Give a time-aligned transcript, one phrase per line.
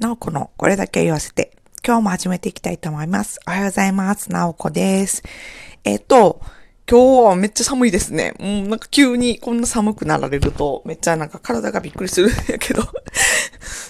[0.00, 1.52] なおこのこれだけ言わせて、
[1.86, 3.38] 今日も始めていきたいと思います。
[3.46, 4.32] おはようございます。
[4.32, 5.22] なおこです。
[5.84, 6.40] えっ、と、
[6.90, 8.32] 今日はめっちゃ寒いですね。
[8.40, 12.82] うん、なんか急にこんな寒くなられると、めっちゃなんか体がびっくりするん やけど、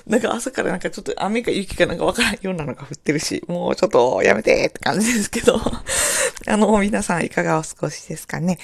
[0.08, 5.60] なんか朝からなんかちょっと雨か雪かなんかわからんようなのが降ってるし、もうちょっとやめてって感じですけど、
[6.48, 8.58] あの、皆さんいかがお過ごしですかね。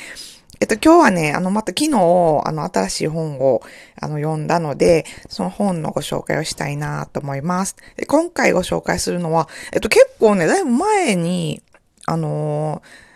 [0.61, 3.63] えっと、今日はね、あの、また昨日、あの、新しい本を、
[4.01, 7.77] あの、読んだので、その本のご紹介をしたいなと思います。
[7.97, 11.63] で今回ご紹介するのは、えっと、結構ね、だいぶ前に、
[12.07, 13.07] あのー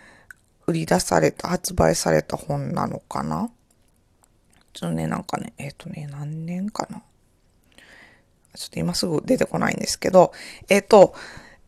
[0.67, 3.49] 売り出された、発売された本なのかな？
[4.73, 7.01] ちょっとね、なんかね、えっとね、何年かな？
[8.55, 10.31] ちょっと今すぐ出てこないんですけど、
[10.69, 11.13] えっと、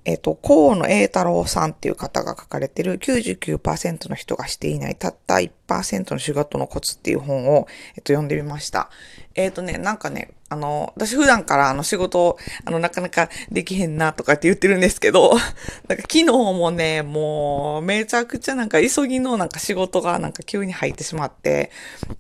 [0.06, 5.50] えっ、と、河野栄太郎さんっていう方が書かれてる99%の人がしていないたった1
[5.82, 8.90] の仕事のコツっていう本を、えっ、と、読んでみました。
[9.36, 15.32] えっ、とね、なんかね、あの、私普段からあの仕事、あの、なかなかできへんなとかって言ってるんですけど、
[15.90, 21.72] なんか昨日もね、もう、めちゃくちゃなんか急ぎのなんか仕事がなんか急に入ってしまって、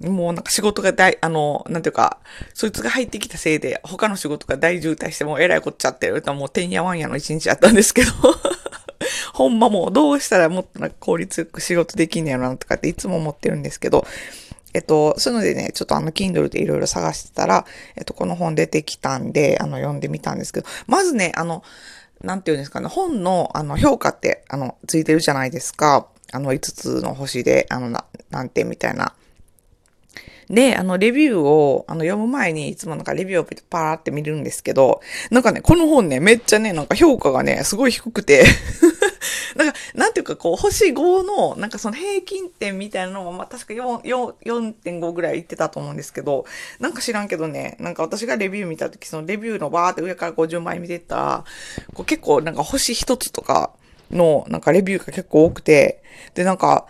[0.01, 2.17] もうなんか仕事が大、あの、なんていうか、
[2.55, 8.11] そいつが入ってきたせいで、他の仕事が大渋滞してもうえらいこっちゃってるともうてんやわんやの一日やったんですけど、
[9.33, 14.05] ほんまもうどうしたらもっとなんか効率よく仕事できんねやろなとかっていつも思ってるんですけど、
[14.73, 21.63] えっと、そういうのでね、ちょっとあの、Kindle でいろいろ探してたら、えっと、この本出てきたんで、あの、読んでみたんですけど、まずね、あの、
[22.21, 26.07] なんて言うんですかね、本の、あの、評価って、あの、ついてるじゃないですか。
[26.31, 29.13] あの、5つの星で、あの、な、何点みたいな。
[30.49, 38.45] で、あの、レビューを、あの、読む前に、いつもなんかレビューをパーって見るんですけど、なんかね、この本ね、めっちゃね、なんか評価がね、すごい低くて、
[39.55, 46.45] なんか、なんていうか、こう、星5の、なんかその平均点みたいなのも、まあ、確か4、4、4.5ぐらい言ってたと思うんですけど、
[46.79, 51.43] なんか知らんけどね、なんか私がレビュー見たとき、そのレビューのバーって上から50枚見てたら、
[51.93, 53.71] こう結構なんか星一つとか
[54.11, 56.01] の、なんかレビューが結構多くて、
[56.33, 56.85] で、なんか、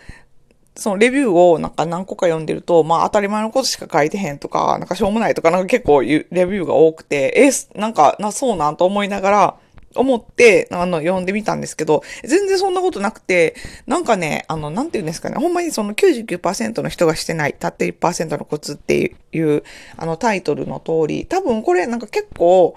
[0.75, 9.55] そのレビューをなんか何個か読んでると、まあ当たり前のことしか書いてへんとか、なんかしょうもないとか、なんか結構レビューが多くて、え、なんか、な、そうなんと思いながら、
[9.95, 19.63] 思って、あの、読んでみたんですけど、全然そんなことなくて、なんかね、あの、なんて言うんですかね、ほんまにその99%の人がしてない、たった1%のコツっていう、
[19.97, 22.75] あの、タイトルの通り、多分これなんか結構、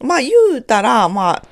[0.00, 1.44] まあ言うたら、まあ、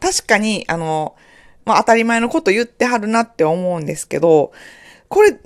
[0.00, 1.16] 確かに、あの、
[1.64, 4.52] まあ当たり前のこと言ってはるなって思うんですけど、
[5.12, 5.38] これ、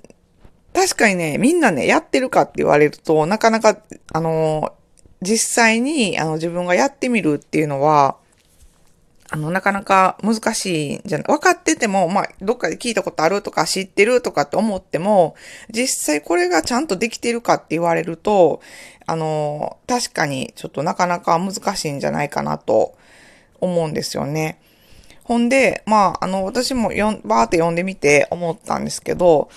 [0.72, 3.76] 確かにね、みんなね、やってるかって言われると、なかなか、
[4.12, 4.76] あの、
[5.20, 8.16] 実際に、あの、自分がやってみるっていうのは、
[9.28, 15.34] あの、なかなか難しいんじゃない分かってても、まあ、どっかで聞いたことあるとか知ってるとかって思っても、
[15.68, 18.60] 実際これがちゃんとできてるかって言われると、
[19.04, 22.94] あの、確かにちょっとなかなか難しいんじゃないかなと
[23.60, 24.60] 思うんですよね。
[25.26, 29.48] ほんで、まあ、あの、私もよん、バーって読んでみて思ったんですけど、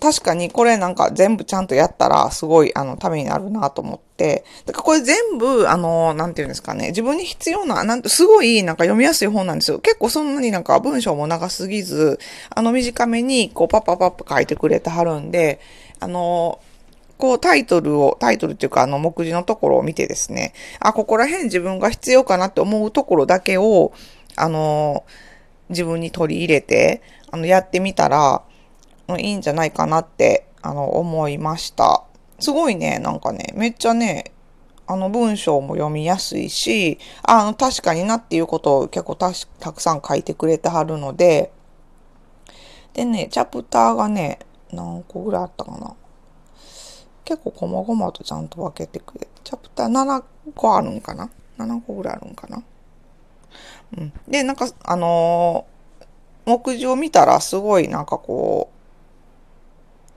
[0.00, 4.44] 確かにこれなんか全部ちゃんとやったらすごいあのためになるなと思って。
[4.64, 9.78] だからこれ全部あの、なんていうんですかね、自分に必要な、なんてすごいなんか読みやすい本なんですよ。
[9.78, 12.18] 結構そんなになんか文章も長すぎず、
[12.50, 15.60] あの短めにこうパッパッパッパ書いてくれてはるんで、
[16.00, 16.58] あの、
[17.18, 23.92] こうタイトルを、タイトルっていうかあの目次のところを見てですね、あ、ここら辺自分が必要かなって思うところだけを、
[24.36, 25.04] あの、
[25.68, 28.42] 自分に取り入れて、あの、やってみたら、
[29.18, 32.04] いいんじゃないかなって、あの、思いました。
[32.38, 34.32] すごいね、なんかね、めっちゃね、
[34.86, 41.52] あの、文章も読みやすいし、あの、確かになっていうことを結構たたくさん書いてくれてはるので、
[42.94, 44.38] でね、チャプターがね、
[44.72, 45.94] 何個ぐらいあったかな。
[47.24, 50.22] 結構細々とちゃんと分けてくれ、チャプター7
[50.54, 52.62] 個あるんかな ?7 個ぐらいあるんかな？
[53.96, 54.12] うん。
[54.28, 56.06] で、なんか、あのー、
[56.50, 58.76] 目次を見たらすごいなんかこう、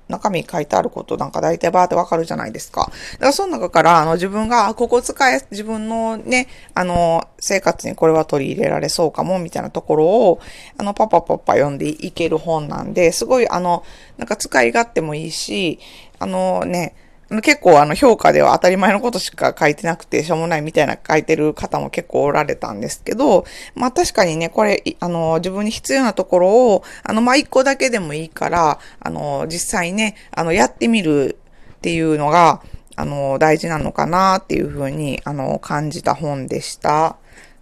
[0.09, 2.91] 中身書いてあることなんか大体バーってわかるじゃないですか。
[3.13, 10.39] だからその中から、あの自分が、ここ使え、自分のね、あの、生活にこれは取り入れられそうかも、みたいなところを、
[10.77, 13.83] あの、パパパパ読んでいける本なんで、すごい、あの、
[14.17, 15.79] なんか使い勝手もいいし、
[16.17, 16.95] あのね、
[17.41, 23.45] 結構あの評価では当たり前のことしか書いてなくてしょうもないみたいな書いてる方も結構おられたんですけど、
[23.75, 31.37] まあ確かにね、これ、あの、自分に必要なところを、あの、まあ一個だけでもいいから、あの、実際ね、あの、やってみる
[31.73, 32.63] っていうのが、
[32.95, 37.17] あの、大事なのかなっていうふうに、あの、感じた本でした。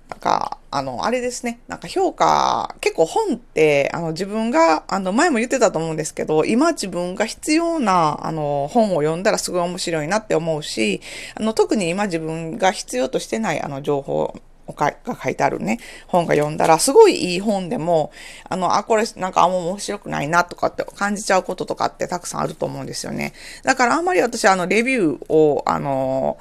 [0.09, 1.59] なんか、あの、あれですね。
[1.67, 11.01] なんか評価、結構本って、あの、自分が、あの、前も言ってたと思うんですけど、今自分が必要な、あの、本を読んだらすごい面白いなって思うし、
[11.35, 14.35] あの、特に今自分が必要としてない、あの、情報
[14.75, 14.93] が
[15.23, 18.11] 書いてあるね、本が読んだら、すごいいい本でも、
[18.49, 23.33] あの、あ、これなんかあんま面白くないなとかって感じちゃうこととかってたくさんあると思うんですよね。
[23.63, 26.37] だからあんまり私あの、レビューを、あの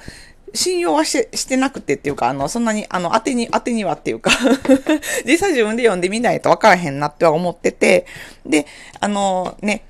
[0.53, 4.31] 信用はして、してなくてっていうか、あの、そんなに、あの、当てに、当てにはっていうか
[5.25, 8.05] 実際自分で読んでみないとわからへんなっては思ってて、
[8.45, 8.65] で、
[8.99, 9.83] あの、ね、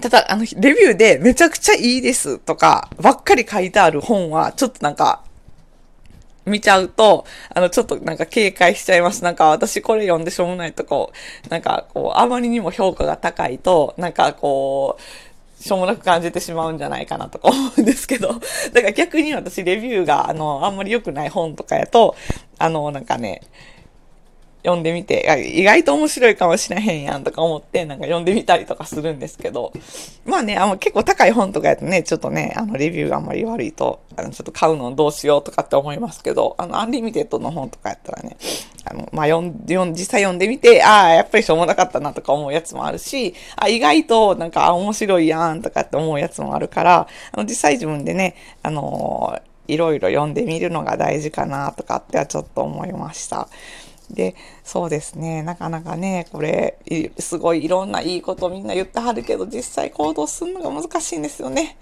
[0.00, 5.22] ただ、あの、レビューでめちゃくちゃいいですとか、ばっかり書いてある本は、ちょっとなんか、
[6.48, 9.22] 見ちゃうと、あの、ちょっとなんか警戒しちゃいます。
[9.22, 11.12] なんか私これ読んでしょうもないとこ
[11.46, 15.02] う、なんかこう、あまりにも評価が高いと、なんかこう、
[15.60, 18.28] しょうもなく感じてしまうんじゃないかなとか思うんですけど、
[18.72, 22.14] だから逆に私レビューが、あの、あんまり良くない本とかやと、
[22.58, 23.42] あの、なんかね、
[24.64, 25.24] 読んでみて、
[25.54, 29.72] 意外と面白いかもしれへんやんとか思って、なんか読んでみたりとかするんですけど、
[30.24, 38.36] まあね、あの結構高い本とかやとね、ちょっとね、あのレビューがあんまり悪いと、あのちょっと買うのどうしようとかって思いますけど、あのアンリミテッドの本とかやったらね、
[38.90, 53.48] あの、まあ、読ん、読ん、実際読んでみて、ああ、やっぱりしょうもなかったなとか思うやつもあるし、あ意外となんか面白いやんとかって思うやつもあるから、あの実際自分でね、あのいろいろ読んでみるのが大事かなとかってはちょっと思いました。
[54.10, 56.78] で、そうですね、なかなかね、これ、
[57.18, 61.76] すごいいろんないいことみんな言ってはるけど、実際行動するのが難しいんですよね。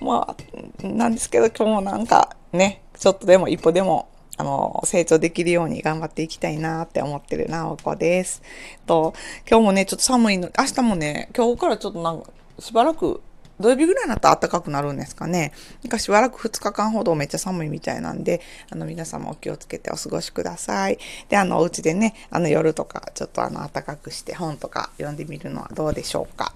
[0.00, 0.36] ま
[0.82, 4.08] あ、なんですけど、今日もなんかね、ちょっとでも一歩でも、
[4.42, 8.42] あの、成長できるように頑張っていきたいなって思ってるなおこです。
[8.86, 9.14] と、
[9.48, 13.22] 今日もね、ちょっと寒いの、明日もね、今日からちょっとなんか、しばらく
[13.60, 15.52] 土曜日ぐらいになったら暖かくなるんですかね。
[15.84, 20.98] なんかしばらく2日間ほどめっちゃ寒いみたいなんで、あの皆様お気をつけてお過ごしください。
[21.28, 26.52] で、あのお家でね、あの夜とかちょっとあの暖かくして本とか読んでみるのはどうでしょうか。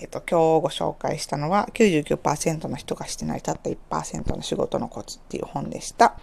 [0.00, 6.18] えっと、今日ご紹介したのは99%の人がしてないたった1%の仕事のコツっていう本でした。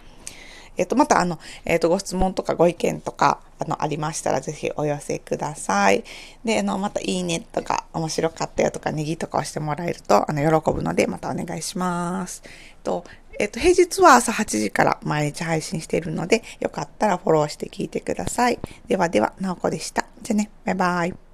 [0.76, 6.04] えっ、と、また、あの、えっ、と、ご質問とかご意見とか、あの、ありましたら、ぜひお寄せください。
[6.44, 12.42] で、あの、また、いいねとか、面白かったよとか、ネギとか押してもらえると、あの、喜ぶので、またお願いします。
[12.44, 12.52] えっ
[12.82, 13.04] と、
[13.38, 18.58] えっ、と、平日は朝8時から毎日配信しているので、よかったらフォローして聞いてください。
[18.86, 20.06] ではでは、なおこでした。
[20.22, 21.25] じゃあね、バイバイ。